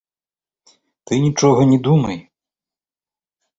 [1.11, 2.17] Ты нічога не думай.